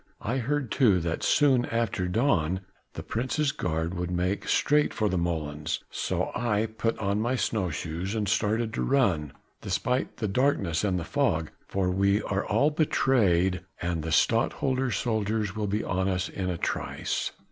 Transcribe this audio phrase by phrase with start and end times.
[0.23, 2.61] I heard too that soon after dawn
[2.93, 7.69] the Prince's guard would make straight for the molens, so I put on my snow
[7.69, 12.71] shoes and started to run, despite the darkness and the fog, for we are all
[12.71, 17.31] betrayed and the Stadtholder's soldiers will be on us in a trice."